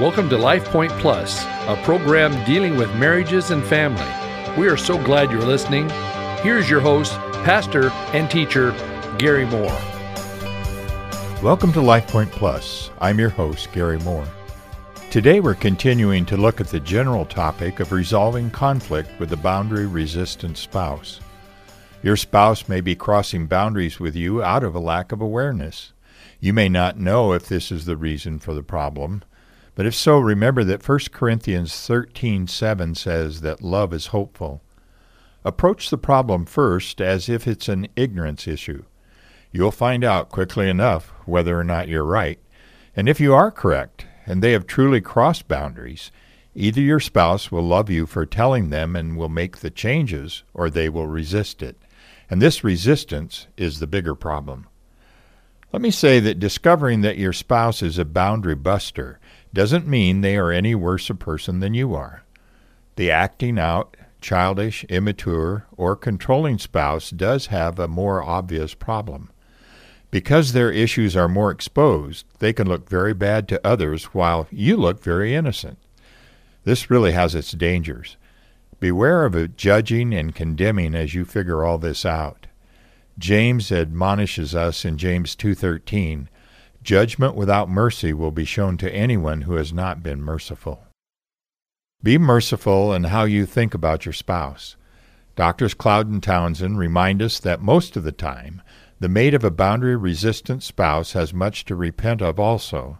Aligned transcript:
Welcome 0.00 0.30
to 0.30 0.38
Life 0.38 0.64
Point 0.64 0.92
Plus, 0.92 1.44
a 1.44 1.78
program 1.84 2.32
dealing 2.46 2.78
with 2.78 2.88
marriages 2.96 3.50
and 3.50 3.62
family. 3.62 4.02
We 4.58 4.66
are 4.66 4.76
so 4.78 4.96
glad 5.04 5.30
you're 5.30 5.42
listening. 5.42 5.90
Here's 6.42 6.70
your 6.70 6.80
host, 6.80 7.12
pastor 7.44 7.90
and 8.14 8.30
teacher, 8.30 8.70
Gary 9.18 9.44
Moore. 9.44 9.78
Welcome 11.42 11.70
to 11.74 11.82
Life 11.82 12.08
Point 12.08 12.32
Plus. 12.32 12.90
I'm 12.98 13.18
your 13.18 13.28
host, 13.28 13.70
Gary 13.72 13.98
Moore. 13.98 14.26
Today 15.10 15.38
we're 15.38 15.54
continuing 15.54 16.24
to 16.24 16.38
look 16.38 16.62
at 16.62 16.68
the 16.68 16.80
general 16.80 17.26
topic 17.26 17.78
of 17.78 17.92
resolving 17.92 18.48
conflict 18.50 19.10
with 19.20 19.30
a 19.34 19.36
boundary 19.36 19.86
resistant 19.86 20.56
spouse. 20.56 21.20
Your 22.02 22.16
spouse 22.16 22.70
may 22.70 22.80
be 22.80 22.96
crossing 22.96 23.46
boundaries 23.46 24.00
with 24.00 24.16
you 24.16 24.42
out 24.42 24.64
of 24.64 24.74
a 24.74 24.80
lack 24.80 25.12
of 25.12 25.20
awareness. 25.20 25.92
You 26.40 26.54
may 26.54 26.70
not 26.70 26.98
know 26.98 27.34
if 27.34 27.46
this 27.46 27.70
is 27.70 27.84
the 27.84 27.98
reason 27.98 28.38
for 28.38 28.54
the 28.54 28.62
problem, 28.62 29.24
but 29.80 29.86
if 29.86 29.94
so, 29.94 30.18
remember 30.18 30.62
that 30.62 30.86
1 30.86 31.10
Corinthians 31.10 31.72
13:7 31.72 32.94
says 32.94 33.40
that 33.40 33.62
love 33.62 33.94
is 33.94 34.08
hopeful. 34.08 34.62
Approach 35.42 35.88
the 35.88 35.96
problem 35.96 36.44
first 36.44 37.00
as 37.00 37.30
if 37.30 37.48
it's 37.48 37.66
an 37.66 37.88
ignorance 37.96 38.46
issue. 38.46 38.84
You'll 39.50 39.70
find 39.70 40.04
out 40.04 40.28
quickly 40.28 40.68
enough 40.68 41.14
whether 41.24 41.58
or 41.58 41.64
not 41.64 41.88
you're 41.88 42.04
right. 42.04 42.38
And 42.94 43.08
if 43.08 43.20
you 43.20 43.32
are 43.32 43.50
correct, 43.50 44.04
and 44.26 44.42
they 44.42 44.52
have 44.52 44.66
truly 44.66 45.00
crossed 45.00 45.48
boundaries, 45.48 46.12
either 46.54 46.82
your 46.82 47.00
spouse 47.00 47.50
will 47.50 47.62
love 47.62 47.88
you 47.88 48.04
for 48.04 48.26
telling 48.26 48.68
them 48.68 48.94
and 48.94 49.16
will 49.16 49.30
make 49.30 49.60
the 49.60 49.70
changes, 49.70 50.42
or 50.52 50.68
they 50.68 50.90
will 50.90 51.06
resist 51.06 51.62
it. 51.62 51.78
And 52.28 52.42
this 52.42 52.62
resistance 52.62 53.46
is 53.56 53.80
the 53.80 53.86
bigger 53.86 54.14
problem. 54.14 54.66
Let 55.72 55.80
me 55.80 55.90
say 55.90 56.20
that 56.20 56.38
discovering 56.38 57.00
that 57.00 57.16
your 57.16 57.32
spouse 57.32 57.80
is 57.80 57.96
a 57.96 58.04
boundary 58.04 58.56
buster 58.56 59.20
doesn't 59.52 59.86
mean 59.86 60.20
they 60.20 60.36
are 60.36 60.50
any 60.50 60.74
worse 60.74 61.10
a 61.10 61.14
person 61.14 61.60
than 61.60 61.74
you 61.74 61.94
are. 61.94 62.22
The 62.96 63.10
acting 63.10 63.58
out, 63.58 63.96
childish, 64.20 64.84
immature, 64.84 65.66
or 65.76 65.96
controlling 65.96 66.58
spouse 66.58 67.10
does 67.10 67.46
have 67.46 67.78
a 67.78 67.88
more 67.88 68.22
obvious 68.22 68.74
problem. 68.74 69.30
Because 70.10 70.52
their 70.52 70.72
issues 70.72 71.16
are 71.16 71.28
more 71.28 71.50
exposed, 71.50 72.26
they 72.40 72.52
can 72.52 72.68
look 72.68 72.88
very 72.88 73.14
bad 73.14 73.48
to 73.48 73.66
others 73.66 74.04
while 74.06 74.48
you 74.50 74.76
look 74.76 75.02
very 75.02 75.34
innocent. 75.34 75.78
This 76.64 76.90
really 76.90 77.12
has 77.12 77.34
its 77.34 77.52
dangers. 77.52 78.16
Beware 78.80 79.24
of 79.24 79.56
judging 79.56 80.12
and 80.12 80.34
condemning 80.34 80.94
as 80.94 81.14
you 81.14 81.24
figure 81.24 81.64
all 81.64 81.78
this 81.78 82.04
out. 82.04 82.46
James 83.18 83.70
admonishes 83.70 84.54
us 84.54 84.84
in 84.84 84.96
James 84.96 85.36
2:13, 85.36 86.28
judgment 86.82 87.34
without 87.34 87.68
mercy 87.68 88.12
will 88.12 88.30
be 88.30 88.44
shown 88.44 88.76
to 88.78 88.94
anyone 88.94 89.42
who 89.42 89.54
has 89.54 89.72
not 89.72 90.02
been 90.02 90.22
merciful. 90.22 90.84
Be 92.02 92.18
merciful 92.18 92.92
in 92.94 93.04
how 93.04 93.24
you 93.24 93.46
think 93.46 93.74
about 93.74 94.06
your 94.06 94.12
spouse. 94.12 94.76
Doctors 95.36 95.74
Cloud 95.74 96.08
and 96.08 96.22
Townsend 96.22 96.78
remind 96.78 97.22
us 97.22 97.38
that 97.40 97.60
most 97.60 97.96
of 97.96 98.04
the 98.04 98.12
time, 98.12 98.62
the 98.98 99.08
mate 99.08 99.34
of 99.34 99.44
a 99.44 99.50
boundary 99.50 99.96
resistant 99.96 100.62
spouse 100.62 101.12
has 101.12 101.32
much 101.32 101.64
to 101.66 101.74
repent 101.74 102.20
of 102.22 102.40
also, 102.40 102.98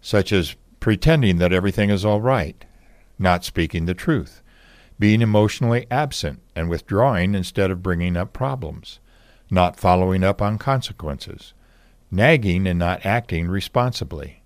such 0.00 0.32
as 0.32 0.56
pretending 0.80 1.38
that 1.38 1.52
everything 1.52 1.90
is 1.90 2.04
all 2.04 2.20
right, 2.20 2.64
not 3.18 3.44
speaking 3.44 3.86
the 3.86 3.94
truth, 3.94 4.42
being 4.98 5.22
emotionally 5.22 5.86
absent 5.90 6.40
and 6.54 6.68
withdrawing 6.68 7.34
instead 7.34 7.70
of 7.70 7.82
bringing 7.82 8.16
up 8.16 8.32
problems 8.32 9.00
not 9.50 9.78
following 9.78 10.22
up 10.22 10.42
on 10.42 10.58
consequences, 10.58 11.54
nagging 12.10 12.66
and 12.66 12.78
not 12.78 13.04
acting 13.04 13.48
responsibly, 13.48 14.42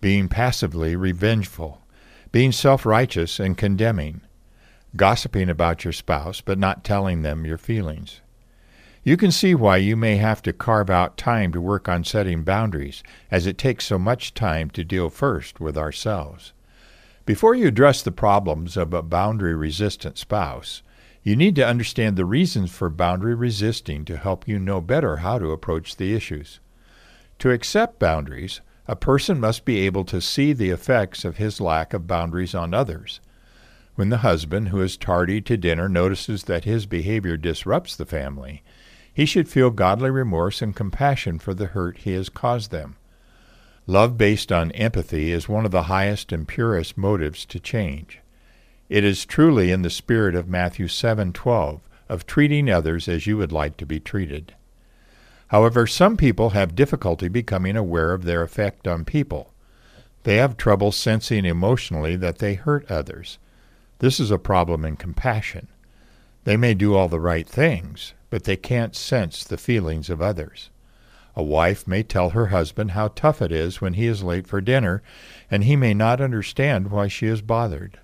being 0.00 0.28
passively 0.28 0.94
revengeful, 0.94 1.80
being 2.32 2.52
self 2.52 2.84
righteous 2.84 3.40
and 3.40 3.56
condemning, 3.56 4.20
gossiping 4.96 5.48
about 5.48 5.84
your 5.84 5.92
spouse 5.92 6.40
but 6.40 6.58
not 6.58 6.84
telling 6.84 7.22
them 7.22 7.44
your 7.44 7.58
feelings. 7.58 8.20
You 9.02 9.16
can 9.16 9.30
see 9.30 9.54
why 9.54 9.78
you 9.78 9.96
may 9.96 10.16
have 10.16 10.42
to 10.42 10.52
carve 10.52 10.90
out 10.90 11.16
time 11.16 11.52
to 11.52 11.60
work 11.60 11.88
on 11.88 12.04
setting 12.04 12.42
boundaries, 12.42 13.02
as 13.30 13.46
it 13.46 13.56
takes 13.56 13.86
so 13.86 13.98
much 13.98 14.34
time 14.34 14.68
to 14.70 14.84
deal 14.84 15.08
first 15.08 15.60
with 15.60 15.78
ourselves. 15.78 16.52
Before 17.24 17.54
you 17.54 17.68
address 17.68 18.02
the 18.02 18.12
problems 18.12 18.76
of 18.76 18.92
a 18.92 19.02
boundary 19.02 19.54
resistant 19.54 20.18
spouse, 20.18 20.82
you 21.22 21.36
need 21.36 21.56
to 21.56 21.66
understand 21.66 22.16
the 22.16 22.24
reasons 22.24 22.70
for 22.70 22.90
boundary 22.90 23.34
resisting 23.34 24.04
to 24.06 24.16
help 24.16 24.48
you 24.48 24.58
know 24.58 24.80
better 24.80 25.18
how 25.18 25.38
to 25.38 25.52
approach 25.52 25.96
the 25.96 26.14
issues. 26.14 26.60
To 27.40 27.50
accept 27.50 28.00
boundaries, 28.00 28.60
a 28.88 28.96
person 28.96 29.38
must 29.38 29.64
be 29.64 29.78
able 29.80 30.04
to 30.06 30.20
see 30.20 30.52
the 30.52 30.70
effects 30.70 31.24
of 31.24 31.36
his 31.36 31.60
lack 31.60 31.94
of 31.94 32.06
boundaries 32.06 32.54
on 32.54 32.74
others. 32.74 33.20
When 33.94 34.08
the 34.08 34.18
husband 34.18 34.68
who 34.68 34.80
is 34.80 34.96
tardy 34.96 35.40
to 35.42 35.56
dinner 35.56 35.88
notices 35.88 36.44
that 36.44 36.64
his 36.64 36.86
behavior 36.86 37.36
disrupts 37.36 37.94
the 37.94 38.06
family, 38.06 38.62
he 39.12 39.26
should 39.26 39.48
feel 39.48 39.70
godly 39.70 40.10
remorse 40.10 40.62
and 40.62 40.74
compassion 40.74 41.38
for 41.38 41.54
the 41.54 41.66
hurt 41.66 41.98
he 41.98 42.12
has 42.12 42.28
caused 42.28 42.70
them. 42.70 42.96
Love 43.86 44.18
based 44.18 44.52
on 44.52 44.70
empathy 44.72 45.32
is 45.32 45.48
one 45.48 45.64
of 45.64 45.70
the 45.70 45.84
highest 45.84 46.32
and 46.32 46.46
purest 46.46 46.96
motives 46.96 47.44
to 47.46 47.60
change. 47.60 48.20
It 48.88 49.04
is 49.04 49.24
truly 49.24 49.70
in 49.70 49.82
the 49.82 49.90
spirit 49.90 50.34
of 50.34 50.48
Matthew 50.48 50.86
7:12 50.86 51.80
of 52.08 52.26
treating 52.26 52.70
others 52.70 53.08
as 53.08 53.26
you 53.26 53.36
would 53.36 53.52
like 53.52 53.76
to 53.76 53.86
be 53.86 54.00
treated. 54.00 54.54
However, 55.48 55.86
some 55.86 56.16
people 56.16 56.50
have 56.50 56.74
difficulty 56.74 57.28
becoming 57.28 57.76
aware 57.76 58.12
of 58.12 58.24
their 58.24 58.42
effect 58.42 58.86
on 58.86 59.04
people. 59.04 59.52
They 60.24 60.36
have 60.36 60.56
trouble 60.56 60.92
sensing 60.92 61.44
emotionally 61.44 62.16
that 62.16 62.38
they 62.38 62.54
hurt 62.54 62.90
others. 62.90 63.38
This 63.98 64.20
is 64.20 64.30
a 64.30 64.38
problem 64.38 64.84
in 64.84 64.96
compassion. 64.96 65.68
They 66.44 66.56
may 66.56 66.74
do 66.74 66.94
all 66.94 67.08
the 67.08 67.20
right 67.20 67.48
things, 67.48 68.14
but 68.30 68.44
they 68.44 68.56
can't 68.56 68.94
sense 68.94 69.42
the 69.42 69.56
feelings 69.56 70.10
of 70.10 70.22
others. 70.22 70.70
A 71.34 71.42
wife 71.42 71.86
may 71.86 72.02
tell 72.02 72.30
her 72.30 72.46
husband 72.46 72.90
how 72.90 73.08
tough 73.08 73.40
it 73.40 73.52
is 73.52 73.80
when 73.80 73.94
he 73.94 74.06
is 74.06 74.22
late 74.22 74.46
for 74.46 74.60
dinner, 74.60 75.02
and 75.50 75.64
he 75.64 75.76
may 75.76 75.94
not 75.94 76.20
understand 76.20 76.90
why 76.90 77.08
she 77.08 77.26
is 77.26 77.40
bothered. 77.42 77.98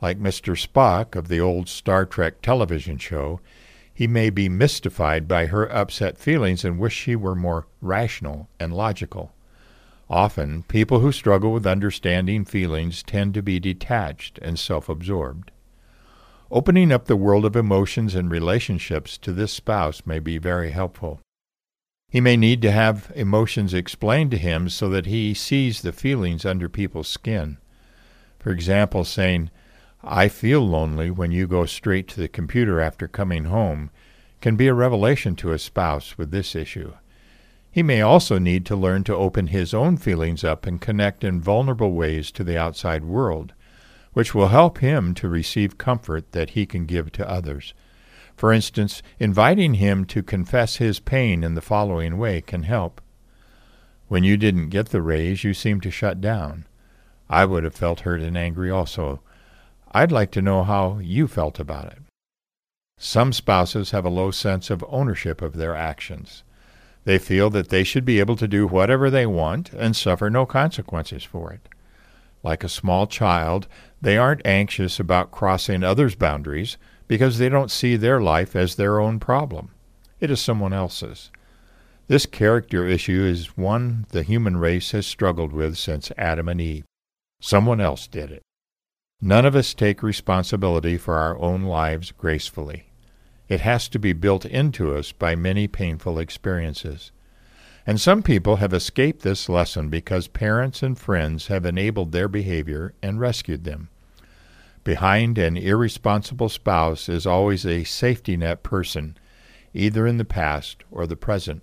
Like 0.00 0.18
Mr. 0.18 0.56
Spock 0.56 1.16
of 1.16 1.28
the 1.28 1.40
old 1.40 1.68
Star 1.68 2.06
Trek 2.06 2.40
television 2.40 2.98
show, 2.98 3.40
he 3.94 4.06
may 4.06 4.30
be 4.30 4.48
mystified 4.48 5.28
by 5.28 5.46
her 5.46 5.70
upset 5.70 6.18
feelings 6.18 6.64
and 6.64 6.78
wish 6.78 6.94
she 6.94 7.14
were 7.14 7.34
more 7.34 7.66
rational 7.80 8.48
and 8.58 8.74
logical. 8.74 9.32
Often, 10.08 10.64
people 10.64 11.00
who 11.00 11.12
struggle 11.12 11.52
with 11.52 11.66
understanding 11.66 12.44
feelings 12.44 13.02
tend 13.02 13.34
to 13.34 13.42
be 13.42 13.58
detached 13.58 14.38
and 14.42 14.58
self 14.58 14.88
absorbed. 14.88 15.50
Opening 16.50 16.92
up 16.92 17.06
the 17.06 17.16
world 17.16 17.46
of 17.46 17.56
emotions 17.56 18.14
and 18.14 18.30
relationships 18.30 19.16
to 19.18 19.32
this 19.32 19.52
spouse 19.52 20.02
may 20.04 20.18
be 20.18 20.36
very 20.36 20.70
helpful. 20.70 21.20
He 22.10 22.20
may 22.20 22.36
need 22.36 22.60
to 22.60 22.70
have 22.70 23.10
emotions 23.14 23.72
explained 23.72 24.30
to 24.32 24.36
him 24.36 24.68
so 24.68 24.90
that 24.90 25.06
he 25.06 25.32
sees 25.32 25.80
the 25.80 25.92
feelings 25.92 26.44
under 26.44 26.68
people's 26.68 27.08
skin. 27.08 27.56
For 28.38 28.50
example, 28.50 29.04
saying, 29.04 29.50
I 30.04 30.28
feel 30.28 30.66
lonely 30.66 31.12
when 31.12 31.30
you 31.30 31.46
go 31.46 31.64
straight 31.64 32.08
to 32.08 32.20
the 32.20 32.28
computer 32.28 32.80
after 32.80 33.06
coming 33.06 33.44
home 33.44 33.90
can 34.40 34.56
be 34.56 34.66
a 34.66 34.74
revelation 34.74 35.36
to 35.36 35.52
a 35.52 35.58
spouse 35.58 36.18
with 36.18 36.32
this 36.32 36.56
issue. 36.56 36.94
He 37.70 37.84
may 37.84 38.02
also 38.02 38.38
need 38.38 38.66
to 38.66 38.76
learn 38.76 39.04
to 39.04 39.14
open 39.14 39.46
his 39.46 39.72
own 39.72 39.96
feelings 39.96 40.42
up 40.42 40.66
and 40.66 40.80
connect 40.80 41.22
in 41.22 41.40
vulnerable 41.40 41.92
ways 41.92 42.32
to 42.32 42.42
the 42.42 42.58
outside 42.58 43.04
world, 43.04 43.54
which 44.12 44.34
will 44.34 44.48
help 44.48 44.78
him 44.78 45.14
to 45.14 45.28
receive 45.28 45.78
comfort 45.78 46.32
that 46.32 46.50
he 46.50 46.66
can 46.66 46.84
give 46.84 47.12
to 47.12 47.30
others. 47.30 47.72
For 48.36 48.52
instance, 48.52 49.02
inviting 49.20 49.74
him 49.74 50.04
to 50.06 50.22
confess 50.22 50.76
his 50.76 50.98
pain 50.98 51.44
in 51.44 51.54
the 51.54 51.60
following 51.60 52.18
way 52.18 52.40
can 52.40 52.64
help. 52.64 53.00
When 54.08 54.24
you 54.24 54.36
didn't 54.36 54.70
get 54.70 54.88
the 54.88 55.00
raise, 55.00 55.44
you 55.44 55.54
seemed 55.54 55.84
to 55.84 55.90
shut 55.92 56.20
down. 56.20 56.66
I 57.30 57.44
would 57.44 57.62
have 57.62 57.74
felt 57.74 58.00
hurt 58.00 58.20
and 58.20 58.36
angry 58.36 58.70
also. 58.70 59.22
I'd 59.94 60.10
like 60.10 60.30
to 60.32 60.42
know 60.42 60.64
how 60.64 60.98
you 60.98 61.28
felt 61.28 61.60
about 61.60 61.86
it. 61.86 61.98
Some 62.98 63.32
spouses 63.32 63.90
have 63.90 64.06
a 64.06 64.10
low 64.10 64.30
sense 64.30 64.70
of 64.70 64.84
ownership 64.88 65.42
of 65.42 65.56
their 65.56 65.76
actions. 65.76 66.44
They 67.04 67.18
feel 67.18 67.50
that 67.50 67.68
they 67.68 67.84
should 67.84 68.04
be 68.04 68.18
able 68.18 68.36
to 68.36 68.48
do 68.48 68.66
whatever 68.66 69.10
they 69.10 69.26
want 69.26 69.72
and 69.72 69.94
suffer 69.94 70.30
no 70.30 70.46
consequences 70.46 71.24
for 71.24 71.52
it. 71.52 71.68
Like 72.42 72.64
a 72.64 72.68
small 72.68 73.06
child, 73.06 73.66
they 74.00 74.16
aren't 74.16 74.46
anxious 74.46 74.98
about 74.98 75.30
crossing 75.30 75.82
others' 75.82 76.14
boundaries 76.14 76.78
because 77.06 77.36
they 77.36 77.48
don't 77.48 77.70
see 77.70 77.96
their 77.96 78.20
life 78.20 78.56
as 78.56 78.76
their 78.76 78.98
own 78.98 79.20
problem. 79.20 79.70
It 80.20 80.30
is 80.30 80.40
someone 80.40 80.72
else's. 80.72 81.30
This 82.06 82.24
character 82.24 82.86
issue 82.86 83.24
is 83.24 83.58
one 83.58 84.06
the 84.10 84.22
human 84.22 84.56
race 84.56 84.92
has 84.92 85.06
struggled 85.06 85.52
with 85.52 85.76
since 85.76 86.12
Adam 86.16 86.48
and 86.48 86.60
Eve. 86.60 86.84
Someone 87.40 87.80
else 87.80 88.06
did 88.06 88.30
it. 88.30 88.42
None 89.24 89.46
of 89.46 89.54
us 89.54 89.72
take 89.72 90.02
responsibility 90.02 90.98
for 90.98 91.14
our 91.14 91.38
own 91.38 91.62
lives 91.62 92.10
gracefully. 92.10 92.86
It 93.48 93.60
has 93.60 93.88
to 93.90 94.00
be 94.00 94.12
built 94.12 94.44
into 94.44 94.96
us 94.96 95.12
by 95.12 95.36
many 95.36 95.68
painful 95.68 96.18
experiences. 96.18 97.12
And 97.86 98.00
some 98.00 98.24
people 98.24 98.56
have 98.56 98.74
escaped 98.74 99.22
this 99.22 99.48
lesson 99.48 99.88
because 99.88 100.26
parents 100.26 100.82
and 100.82 100.98
friends 100.98 101.46
have 101.46 101.64
enabled 101.64 102.10
their 102.10 102.26
behavior 102.26 102.94
and 103.00 103.20
rescued 103.20 103.62
them. 103.62 103.90
Behind 104.82 105.38
an 105.38 105.56
irresponsible 105.56 106.48
spouse 106.48 107.08
is 107.08 107.24
always 107.24 107.64
a 107.64 107.84
safety 107.84 108.36
net 108.36 108.64
person, 108.64 109.16
either 109.72 110.04
in 110.04 110.16
the 110.16 110.24
past 110.24 110.82
or 110.90 111.06
the 111.06 111.14
present. 111.14 111.62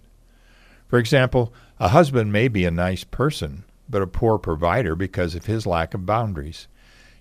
For 0.87 0.97
example, 0.97 1.53
a 1.77 1.89
husband 1.89 2.31
may 2.31 2.47
be 2.47 2.63
a 2.63 2.71
nice 2.71 3.03
person, 3.03 3.65
but 3.89 4.01
a 4.01 4.07
poor 4.07 4.37
provider 4.37 4.95
because 4.95 5.35
of 5.35 5.45
his 5.45 5.67
lack 5.67 5.93
of 5.93 6.05
boundaries. 6.05 6.69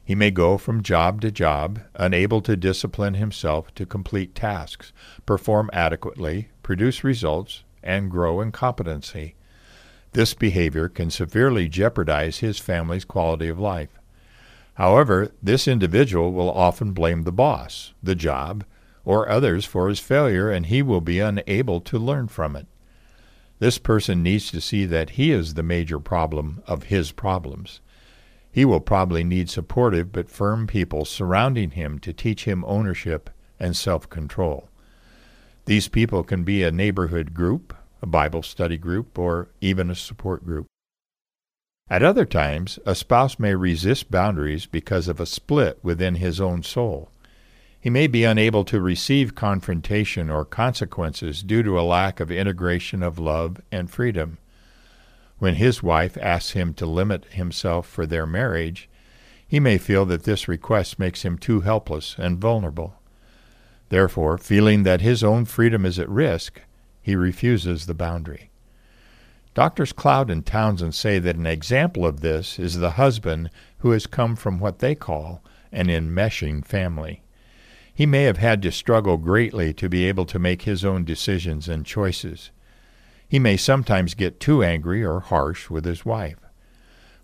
He 0.09 0.15
may 0.15 0.31
go 0.31 0.57
from 0.57 0.83
job 0.83 1.21
to 1.21 1.31
job, 1.31 1.81
unable 1.95 2.41
to 2.41 2.57
discipline 2.57 3.13
himself 3.13 3.75
to 3.75 3.85
complete 3.85 4.35
tasks, 4.35 4.91
perform 5.27 5.69
adequately, 5.71 6.49
produce 6.63 7.05
results, 7.05 7.63
and 7.83 8.11
grow 8.11 8.41
in 8.41 8.51
competency. 8.51 9.35
This 10.13 10.33
behavior 10.33 10.89
can 10.89 11.11
severely 11.11 11.69
jeopardize 11.69 12.39
his 12.39 12.59
family's 12.59 13.05
quality 13.05 13.49
of 13.49 13.59
life. 13.59 14.01
However, 14.77 15.31
this 15.43 15.69
individual 15.69 16.33
will 16.33 16.51
often 16.51 16.93
blame 16.93 17.25
the 17.25 17.31
boss, 17.31 17.93
the 18.03 18.15
job, 18.15 18.65
or 19.05 19.29
others 19.29 19.67
for 19.67 19.91
his 19.91 20.01
failure, 20.01 20.51
and 20.51 20.65
he 20.65 20.81
will 20.81 21.03
be 21.03 21.21
unable 21.21 21.83
to 21.83 21.99
learn 21.99 22.29
from 22.29 22.57
it. 22.57 22.67
This 23.59 23.77
person 23.77 24.23
needs 24.23 24.51
to 24.53 24.63
see 24.63 24.87
that 24.87 25.11
he 25.11 25.33
is 25.33 25.53
the 25.53 25.63
major 25.63 26.01
problem 26.01 26.63
of 26.67 26.85
his 26.85 27.13
problems. 27.13 27.83
He 28.51 28.65
will 28.65 28.81
probably 28.81 29.25
need 29.25 29.51
supportive 29.51 30.13
but 30.13 30.29
firm 30.29 30.67
people 30.67 31.05
surrounding 31.05 31.73
him 31.73 31.99
to 32.01 32.13
teach 32.13 32.45
him 32.45 32.65
ownership 32.67 33.31
and 33.61 33.77
self 33.77 34.09
control. 34.09 34.69
These 35.67 35.89
people 35.89 36.23
can 36.23 36.45
be 36.45 36.63
a 36.63 36.71
neighborhood 36.71 37.35
group, 37.35 37.75
a 38.01 38.07
Bible 38.07 38.43
study 38.43 38.79
group, 38.79 39.19
or 39.19 39.49
even 39.61 39.91
a 39.91 39.95
support 39.95 40.45
group. 40.45 40.67
At 41.91 42.03
other 42.03 42.25
times, 42.25 42.79
a 42.85 42.95
spouse 42.95 43.39
may 43.39 43.55
resist 43.55 44.11
boundaries 44.11 44.67
because 44.67 45.09
of 45.09 45.21
a 45.21 45.27
split 45.27 45.79
within 45.83 46.17
his 46.17 46.41
own 46.41 46.63
soul. 46.63 47.11
He 47.81 47.91
may 47.91 48.07
be 48.07 48.25
unable 48.25 48.65
to 48.65 48.81
receive 48.81 49.35
confrontation 49.35 50.31
or 50.31 50.45
consequences 50.45 51.43
due 51.43 51.63
to 51.63 51.79
a 51.79 51.83
lack 51.83 52.21
of 52.21 52.31
integration 52.31 53.03
of 53.03 53.19
love 53.19 53.61
and 53.71 53.91
freedom. 53.91 54.39
When 55.39 55.55
his 55.55 55.83
wife 55.83 56.19
asks 56.21 56.53
him 56.53 56.75
to 56.75 56.87
limit 56.87 57.27
himself 57.27 57.87
for 57.87 58.07
their 58.07 58.27
marriage, 58.27 58.89
he 59.47 59.61
may 59.61 59.79
feel 59.79 60.05
that 60.07 60.25
this 60.25 60.49
request 60.49 60.99
makes 60.99 61.23
him 61.23 61.39
too 61.39 61.61
helpless 61.61 62.17
and 62.19 62.39
vulnerable. 62.39 62.95
Therefore, 63.89 64.37
feeling 64.37 64.83
that 64.83 65.01
his 65.01 65.25
own 65.25 65.45
freedom 65.45 65.87
is 65.87 65.99
at 65.99 66.09
risk, 66.09 66.61
he 67.01 67.17
refuses 67.17 67.87
the 67.87 67.95
boundary. 67.95 68.51
Doctors 69.55 69.93
Cloud 69.93 70.31
and 70.31 70.45
Townsend 70.45 70.95
say 70.95 71.19
that 71.19 71.37
an 71.37 71.47
example 71.47 72.05
of 72.07 72.21
this 72.21 72.59
is 72.59 72.77
the 72.77 72.93
husband 72.93 73.51
who 73.79 73.93
has 73.93 74.07
come 74.07 74.37
from 74.37 74.59
what 74.59 74.81
they 74.81 74.95
call 74.95 75.43
an 75.73 75.89
enmeshing 75.89 76.63
family. 76.65 77.23
He 77.95 78.07
may 78.07 78.25
have 78.25 78.37
had 78.37 78.63
to 78.63 78.71
struggle 78.71 79.17
greatly 79.17 79.73
to 79.75 79.89
be 79.89 80.05
able 80.05 80.27
to 80.27 80.39
make 80.39 80.63
his 80.63 80.85
own 80.85 81.05
decisions 81.05 81.69
and 81.69 81.85
choices. 81.85 82.51
He 83.29 83.39
may 83.39 83.57
sometimes 83.57 84.15
get 84.15 84.41
too 84.41 84.63
angry 84.63 85.05
or 85.05 85.21
harsh 85.21 85.69
with 85.69 85.85
his 85.85 86.05
wife. 86.05 86.39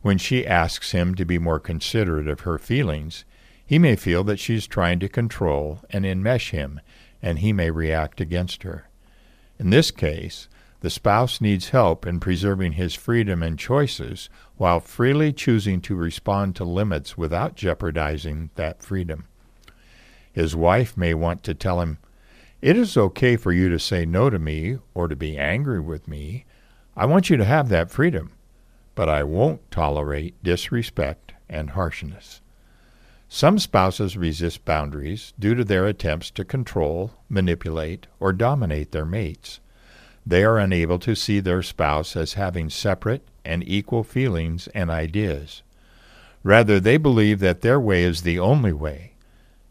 When 0.02 0.18
she 0.18 0.46
asks 0.46 0.92
him 0.92 1.14
to 1.14 1.24
be 1.24 1.38
more 1.38 1.58
considerate 1.58 2.28
of 2.28 2.40
her 2.40 2.58
feelings, 2.58 3.24
he 3.64 3.78
may 3.78 3.96
feel 3.96 4.22
that 4.24 4.38
she 4.38 4.54
is 4.54 4.66
trying 4.66 5.00
to 5.00 5.08
control 5.08 5.80
and 5.88 6.04
enmesh 6.04 6.50
him, 6.50 6.80
and 7.22 7.38
he 7.38 7.54
may 7.54 7.70
react 7.70 8.20
against 8.20 8.64
her. 8.64 8.88
In 9.58 9.70
this 9.70 9.90
case, 9.90 10.48
the 10.80 10.90
spouse 10.90 11.40
needs 11.40 11.70
help 11.70 12.04
in 12.04 12.20
preserving 12.20 12.72
his 12.72 12.94
freedom 12.94 13.42
and 13.42 13.58
choices 13.58 14.28
while 14.58 14.80
freely 14.80 15.32
choosing 15.32 15.80
to 15.80 15.96
respond 15.96 16.54
to 16.56 16.64
limits 16.64 17.16
without 17.16 17.56
jeopardizing 17.56 18.50
that 18.56 18.82
freedom. 18.82 19.24
His 20.30 20.54
wife 20.54 20.94
may 20.94 21.14
want 21.14 21.42
to 21.44 21.54
tell 21.54 21.80
him, 21.80 21.96
it 22.64 22.78
is 22.78 22.96
okay 22.96 23.36
for 23.36 23.52
you 23.52 23.68
to 23.68 23.78
say 23.78 24.06
no 24.06 24.30
to 24.30 24.38
me 24.38 24.78
or 24.94 25.06
to 25.06 25.14
be 25.14 25.36
angry 25.36 25.78
with 25.78 26.08
me. 26.08 26.46
I 26.96 27.04
want 27.04 27.28
you 27.28 27.36
to 27.36 27.44
have 27.44 27.68
that 27.68 27.90
freedom, 27.90 28.32
but 28.94 29.06
I 29.06 29.22
won't 29.22 29.70
tolerate 29.70 30.42
disrespect 30.42 31.34
and 31.46 31.68
harshness. 31.68 32.40
Some 33.28 33.58
spouses 33.58 34.16
resist 34.16 34.64
boundaries 34.64 35.34
due 35.38 35.54
to 35.56 35.62
their 35.62 35.84
attempts 35.84 36.30
to 36.30 36.44
control, 36.46 37.10
manipulate, 37.28 38.06
or 38.18 38.32
dominate 38.32 38.92
their 38.92 39.04
mates. 39.04 39.60
They 40.24 40.42
are 40.42 40.56
unable 40.56 40.98
to 41.00 41.14
see 41.14 41.40
their 41.40 41.62
spouse 41.62 42.16
as 42.16 42.32
having 42.32 42.70
separate 42.70 43.28
and 43.44 43.62
equal 43.68 44.04
feelings 44.04 44.68
and 44.68 44.90
ideas. 44.90 45.62
Rather, 46.42 46.80
they 46.80 46.96
believe 46.96 47.40
that 47.40 47.60
their 47.60 47.78
way 47.78 48.04
is 48.04 48.22
the 48.22 48.38
only 48.38 48.72
way. 48.72 49.16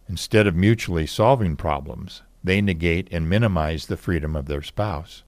Instead 0.08 0.46
of 0.46 0.56
mutually 0.56 1.08
solving 1.08 1.56
problems, 1.56 2.22
they 2.44 2.62
negate 2.62 3.08
and 3.12 3.30
minimize 3.30 3.86
the 3.86 3.98
freedom 3.98 4.36
of 4.36 4.48
their 4.48 4.62
spouse. 4.62 5.24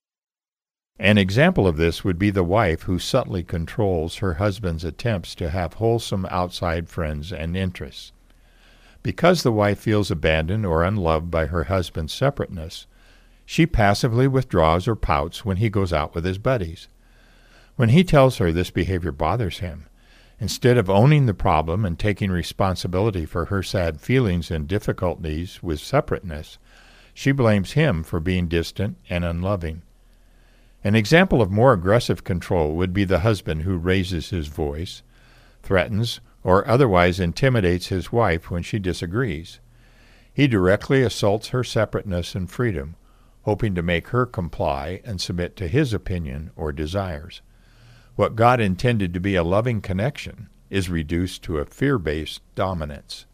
An 0.97 1.17
example 1.17 1.67
of 1.67 1.77
this 1.77 2.03
would 2.03 2.17
be 2.17 2.29
the 2.29 2.44
wife 2.44 2.83
who 2.83 3.00
subtly 3.00 3.44
controls 3.44 4.17
her 4.17 4.35
husband's 4.35 4.83
attempts 4.83 5.35
to 5.35 5.50
have 5.50 5.73
wholesome 5.73 6.25
outside 6.31 6.88
friends 6.88 7.33
and 7.33 7.57
interests. 7.57 8.13
Because 9.03 9.44
the 9.44 9.51
wife 9.51 9.79
feels 9.79 10.09
abandoned 10.09 10.65
or 10.65 10.83
unloved 10.83 11.29
by 11.29 11.47
her 11.47 11.65
husband's 11.65 12.13
separateness, 12.13 12.88
she 13.45 13.65
passively 13.65 14.27
withdraws 14.27 14.88
or 14.88 14.95
pouts 14.95 15.45
when 15.45 15.57
he 15.57 15.69
goes 15.69 15.94
out 15.94 16.15
with 16.15 16.25
his 16.25 16.38
buddies. 16.38 16.88
When 17.75 17.89
he 17.89 18.03
tells 18.03 18.38
her 18.38 18.51
this 18.51 18.71
behavior 18.71 19.12
bothers 19.12 19.59
him, 19.59 19.85
instead 20.39 20.77
of 20.77 20.89
owning 20.89 21.25
the 21.25 21.33
problem 21.33 21.85
and 21.85 22.00
taking 22.00 22.31
responsibility 22.31 23.25
for 23.25 23.45
her 23.45 23.62
sad 23.62 24.00
feelings 24.00 24.50
and 24.50 24.67
difficulties 24.67 25.62
with 25.62 25.79
separateness, 25.79 26.57
she 27.17 27.31
blames 27.31 27.71
him 27.71 28.03
for 28.03 28.19
being 28.19 28.47
distant 28.47 28.97
and 29.09 29.23
unloving. 29.23 29.81
An 30.83 30.95
example 30.95 31.41
of 31.41 31.50
more 31.50 31.71
aggressive 31.71 32.25
control 32.25 32.75
would 32.75 32.94
be 32.94 33.06
the 33.06 33.19
husband 33.19 33.62
who 33.62 33.77
raises 33.77 34.29
his 34.29 34.47
voice, 34.47 35.01
threatens, 35.63 36.19
or 36.44 36.67
otherwise 36.67 37.19
intimidates 37.19 37.88
his 37.88 38.12
wife 38.12 38.51
when 38.51 38.62
she 38.62 38.79
disagrees. 38.79 39.59
He 40.31 40.45
directly 40.45 41.03
assaults 41.03 41.47
her 41.47 41.63
separateness 41.63 42.35
and 42.35 42.51
freedom, 42.51 42.97
hoping 43.44 43.73
to 43.75 43.81
make 43.81 44.09
her 44.09 44.25
comply 44.25 45.00
and 45.06 45.21
submit 45.21 45.56
to 45.56 45.69
his 45.69 45.94
opinion 45.94 46.51
or 46.57 46.73
desires. 46.73 47.41
What 48.15 48.35
God 48.35 48.59
intended 48.59 49.13
to 49.13 49.21
be 49.21 49.35
a 49.35 49.44
loving 49.44 49.79
connection 49.79 50.50
is 50.69 50.89
reduced 50.89 51.44
to 51.44 51.59
a 51.59 51.65
fear 51.65 51.97
based 51.97 52.41
dominance. 52.56 53.25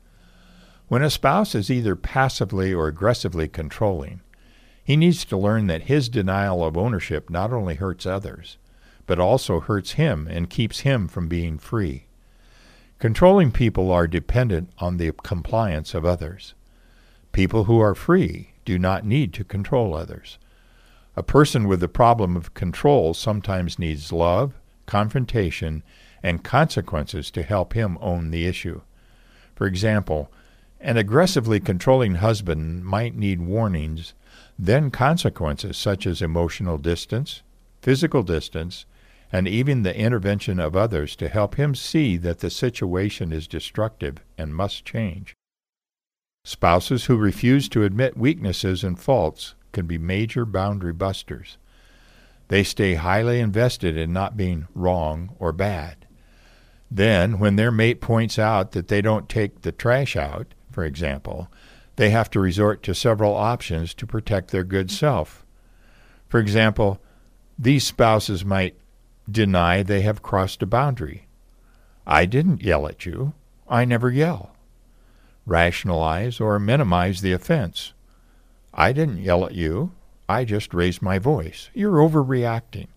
When 0.91 1.03
a 1.03 1.10
spouse 1.10 1.55
is 1.55 1.71
either 1.71 1.95
passively 1.95 2.74
or 2.74 2.89
aggressively 2.89 3.48
controlling, 3.48 4.19
he 4.83 4.98
needs 4.98 5.24
to 5.24 5.38
learn 5.38 5.67
that 5.67 5.83
his 5.83 6.10
denial 6.10 6.65
of 6.65 6.75
ownership 6.75 7.29
not 7.29 7.53
only 7.53 7.75
hurts 7.75 8.05
others, 8.05 8.57
but 9.05 9.17
also 9.17 9.62
hurts 9.62 9.91
him 9.93 10.27
and 10.29 10.50
keeps 10.50 10.81
him 10.81 11.07
from 11.07 11.29
being 11.29 11.57
free. 11.57 12.07
Controlling 13.00 13.53
people 13.53 13.89
are 13.89 14.05
dependent 14.05 14.69
on 14.79 14.98
the 14.98 15.13
compliance 15.24 15.93
of 15.93 16.03
others. 16.03 16.55
People 17.31 17.63
who 17.63 17.79
are 17.79 17.95
free 17.95 18.51
do 18.65 18.77
not 18.77 19.05
need 19.05 19.33
to 19.36 19.45
control 19.45 19.93
others. 19.93 20.39
A 21.15 21.24
person 21.24 21.69
with 21.69 21.79
the 21.79 21.88
problem 21.88 22.36
of 22.36 22.53
control 22.53 23.13
sometimes 23.13 23.79
needs 23.79 24.12
love, 24.12 24.60
confrontation, 24.88 25.83
and 26.21 26.43
consequences 26.43 27.31
to 27.31 27.43
help 27.43 27.75
him 27.75 27.98
own 28.01 28.31
the 28.31 28.45
issue. 28.45 28.81
For 29.55 29.67
example, 29.67 30.29
an 30.81 30.97
aggressively 30.97 31.59
controlling 31.59 32.15
husband 32.15 32.83
might 32.83 33.15
need 33.15 33.41
warnings, 33.41 34.13
then 34.57 34.91
consequences 34.91 35.77
such 35.77 36.07
as 36.07 36.21
emotional 36.21 36.77
distance, 36.77 37.43
physical 37.81 38.23
distance, 38.23 38.85
and 39.31 39.47
even 39.47 39.83
the 39.83 39.95
intervention 39.95 40.59
of 40.59 40.75
others 40.75 41.15
to 41.15 41.29
help 41.29 41.55
him 41.55 41.73
see 41.73 42.17
that 42.17 42.39
the 42.39 42.50
situation 42.50 43.31
is 43.31 43.47
destructive 43.47 44.17
and 44.38 44.55
must 44.55 44.83
change. 44.83 45.35
Spouses 46.43 47.05
who 47.05 47.15
refuse 47.15 47.69
to 47.69 47.83
admit 47.83 48.17
weaknesses 48.17 48.83
and 48.83 49.00
faults 49.00 49.55
can 49.71 49.85
be 49.85 49.97
major 49.97 50.45
boundary 50.45 50.93
busters. 50.93 51.57
They 52.47 52.63
stay 52.63 52.95
highly 52.95 53.39
invested 53.39 53.95
in 53.95 54.11
not 54.11 54.35
being 54.35 54.67
wrong 54.75 55.35
or 55.39 55.53
bad. 55.53 56.07
Then, 56.89 57.39
when 57.39 57.55
their 57.55 57.71
mate 57.71 58.01
points 58.01 58.38
out 58.38 58.73
that 58.73 58.89
they 58.89 59.01
don't 59.01 59.29
take 59.29 59.61
the 59.61 59.71
trash 59.71 60.17
out, 60.17 60.53
for 60.71 60.83
example, 60.83 61.49
they 61.97 62.09
have 62.09 62.29
to 62.31 62.39
resort 62.39 62.81
to 62.83 62.95
several 62.95 63.35
options 63.35 63.93
to 63.95 64.07
protect 64.07 64.51
their 64.51 64.63
good 64.63 64.89
self. 64.89 65.45
For 66.27 66.39
example, 66.39 66.99
these 67.59 67.85
spouses 67.85 68.43
might 68.43 68.75
deny 69.29 69.83
they 69.83 70.01
have 70.01 70.23
crossed 70.23 70.63
a 70.63 70.65
boundary. 70.65 71.27
I 72.07 72.25
didn't 72.25 72.63
yell 72.63 72.87
at 72.87 73.05
you. 73.05 73.33
I 73.67 73.85
never 73.85 74.09
yell. 74.09 74.55
Rationalize 75.45 76.39
or 76.39 76.59
minimize 76.59 77.21
the 77.21 77.33
offense. 77.33 77.93
I 78.73 78.93
didn't 78.93 79.21
yell 79.21 79.45
at 79.45 79.53
you. 79.53 79.91
I 80.27 80.45
just 80.45 80.73
raised 80.73 81.01
my 81.01 81.19
voice. 81.19 81.69
You're 81.73 81.97
overreacting. 81.97 82.87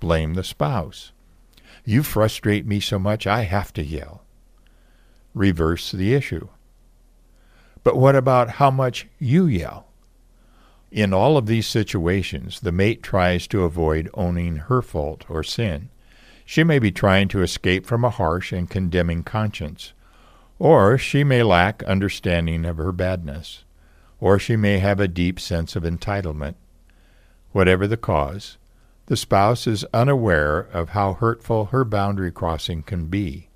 blame 0.00 0.34
the 0.34 0.44
spouse. 0.44 1.12
You 1.84 2.02
frustrate 2.02 2.66
me 2.66 2.80
so 2.80 2.98
much 2.98 3.26
I 3.26 3.42
have 3.42 3.72
to 3.74 3.84
yell. 3.84 4.22
Reverse 5.34 5.92
the 5.92 6.14
issue. 6.14 6.48
But 7.86 7.96
what 7.96 8.16
about 8.16 8.50
how 8.58 8.72
much 8.72 9.06
you 9.20 9.46
yell? 9.46 9.86
In 10.90 11.14
all 11.14 11.36
of 11.36 11.46
these 11.46 11.68
situations, 11.68 12.58
the 12.58 12.72
mate 12.72 13.00
tries 13.00 13.46
to 13.46 13.62
avoid 13.62 14.10
owning 14.12 14.56
her 14.56 14.82
fault 14.82 15.24
or 15.28 15.44
sin. 15.44 15.90
She 16.44 16.64
may 16.64 16.80
be 16.80 16.90
trying 16.90 17.28
to 17.28 17.42
escape 17.42 17.86
from 17.86 18.04
a 18.04 18.10
harsh 18.10 18.52
and 18.52 18.68
condemning 18.68 19.22
conscience, 19.22 19.92
or 20.58 20.98
she 20.98 21.22
may 21.22 21.44
lack 21.44 21.84
understanding 21.84 22.64
of 22.64 22.76
her 22.78 22.90
badness, 22.90 23.62
or 24.18 24.36
she 24.40 24.56
may 24.56 24.78
have 24.78 24.98
a 24.98 25.06
deep 25.06 25.38
sense 25.38 25.76
of 25.76 25.84
entitlement. 25.84 26.56
Whatever 27.52 27.86
the 27.86 27.96
cause, 27.96 28.58
the 29.06 29.16
spouse 29.16 29.68
is 29.68 29.86
unaware 29.94 30.58
of 30.58 30.88
how 30.88 31.12
hurtful 31.12 31.66
her 31.66 31.84
boundary 31.84 32.32
crossing 32.32 32.82
can 32.82 33.06
be, 33.06 33.48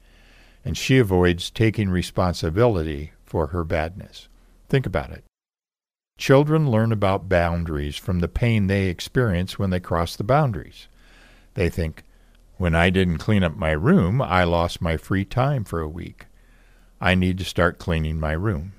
and 0.64 0.78
she 0.78 0.98
avoids 0.98 1.50
taking 1.50 1.90
responsibility 1.90 3.10
for 3.30 3.46
her 3.46 3.62
badness. 3.62 4.26
Think 4.68 4.86
about 4.86 5.12
it. 5.12 5.22
Children 6.18 6.68
learn 6.68 6.90
about 6.90 7.28
boundaries 7.28 7.96
from 7.96 8.18
the 8.18 8.26
pain 8.26 8.66
they 8.66 8.88
experience 8.88 9.56
when 9.56 9.70
they 9.70 9.78
cross 9.78 10.16
the 10.16 10.24
boundaries. 10.24 10.88
They 11.54 11.70
think, 11.70 12.02
when 12.56 12.74
I 12.74 12.90
didn't 12.90 13.18
clean 13.18 13.44
up 13.44 13.56
my 13.56 13.70
room, 13.70 14.20
I 14.20 14.42
lost 14.42 14.82
my 14.82 14.96
free 14.96 15.24
time 15.24 15.62
for 15.62 15.80
a 15.80 15.88
week. 15.88 16.26
I 17.00 17.14
need 17.14 17.38
to 17.38 17.44
start 17.44 17.78
cleaning 17.78 18.18
my 18.18 18.32
room. 18.32 18.72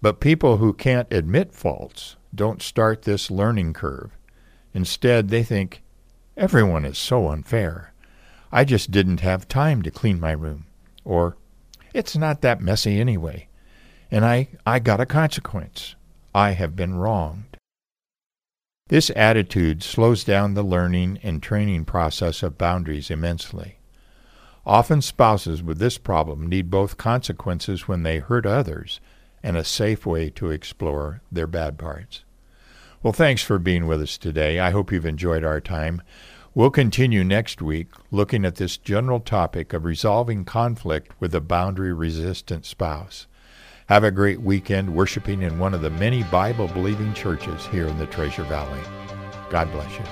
But 0.00 0.20
people 0.20 0.56
who 0.56 0.72
can't 0.72 1.12
admit 1.12 1.52
faults 1.52 2.16
don't 2.34 2.62
start 2.62 3.02
this 3.02 3.30
learning 3.30 3.74
curve. 3.74 4.16
Instead, 4.72 5.28
they 5.28 5.42
think, 5.42 5.82
everyone 6.34 6.86
is 6.86 6.96
so 6.96 7.28
unfair. 7.28 7.92
I 8.50 8.64
just 8.64 8.90
didn't 8.90 9.20
have 9.20 9.46
time 9.48 9.82
to 9.82 9.90
clean 9.90 10.18
my 10.18 10.32
room. 10.32 10.64
Or, 11.04 11.36
it's 11.94 12.16
not 12.16 12.42
that 12.42 12.60
messy 12.60 13.00
anyway. 13.00 13.48
And 14.10 14.24
I, 14.24 14.48
I 14.66 14.80
got 14.80 15.00
a 15.00 15.06
consequence. 15.06 15.94
I 16.34 16.50
have 16.50 16.76
been 16.76 16.96
wronged. 16.96 17.56
This 18.88 19.10
attitude 19.16 19.82
slows 19.82 20.24
down 20.24 20.52
the 20.52 20.62
learning 20.62 21.18
and 21.22 21.42
training 21.42 21.86
process 21.86 22.42
of 22.42 22.58
boundaries 22.58 23.10
immensely. 23.10 23.78
Often 24.66 25.02
spouses 25.02 25.62
with 25.62 25.78
this 25.78 25.96
problem 25.96 26.48
need 26.48 26.70
both 26.70 26.98
consequences 26.98 27.88
when 27.88 28.02
they 28.02 28.18
hurt 28.18 28.44
others 28.44 29.00
and 29.42 29.56
a 29.56 29.64
safe 29.64 30.04
way 30.04 30.30
to 30.30 30.50
explore 30.50 31.22
their 31.30 31.46
bad 31.46 31.78
parts. 31.78 32.24
Well, 33.02 33.12
thanks 33.12 33.42
for 33.42 33.58
being 33.58 33.86
with 33.86 34.00
us 34.00 34.16
today. 34.18 34.58
I 34.58 34.70
hope 34.70 34.90
you've 34.90 35.06
enjoyed 35.06 35.44
our 35.44 35.60
time. 35.60 36.02
We'll 36.56 36.70
continue 36.70 37.24
next 37.24 37.60
week 37.60 37.88
looking 38.12 38.44
at 38.44 38.54
this 38.54 38.76
general 38.76 39.18
topic 39.18 39.72
of 39.72 39.84
resolving 39.84 40.44
conflict 40.44 41.10
with 41.18 41.34
a 41.34 41.40
boundary 41.40 41.92
resistant 41.92 42.64
spouse. 42.64 43.26
Have 43.88 44.04
a 44.04 44.12
great 44.12 44.40
weekend 44.40 44.94
worshiping 44.94 45.42
in 45.42 45.58
one 45.58 45.74
of 45.74 45.82
the 45.82 45.90
many 45.90 46.22
Bible 46.22 46.68
believing 46.68 47.12
churches 47.12 47.66
here 47.66 47.88
in 47.88 47.98
the 47.98 48.06
Treasure 48.06 48.44
Valley. 48.44 48.78
God 49.50 49.72
bless 49.72 49.98
you. 49.98 50.04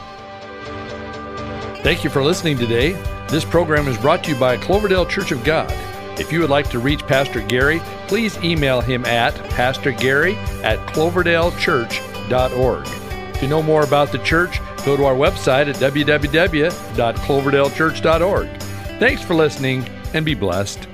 Thank 1.84 2.02
you 2.02 2.10
for 2.10 2.24
listening 2.24 2.58
today. 2.58 2.94
This 3.28 3.44
program 3.44 3.86
is 3.86 3.96
brought 3.96 4.24
to 4.24 4.32
you 4.32 4.36
by 4.36 4.56
Cloverdale 4.56 5.06
Church 5.06 5.30
of 5.30 5.44
God. 5.44 5.72
If 6.18 6.32
you 6.32 6.40
would 6.40 6.50
like 6.50 6.68
to 6.70 6.80
reach 6.80 7.06
Pastor 7.06 7.40
Gary, 7.46 7.78
please 8.08 8.36
email 8.38 8.80
him 8.80 9.04
at 9.04 9.32
pastorgary 9.50 10.34
at 10.64 10.80
cloverdalechurch.org. 10.88 12.84
To 13.34 13.46
know 13.48 13.62
more 13.62 13.84
about 13.84 14.10
the 14.10 14.18
church, 14.18 14.60
go 14.84 14.96
to 14.96 15.04
our 15.04 15.14
website 15.14 15.68
at 15.68 15.76
www.cloverdalechurch.org. 15.76 18.48
Thanks 18.98 19.22
for 19.22 19.34
listening 19.34 19.86
and 20.14 20.24
be 20.24 20.34
blessed. 20.34 20.88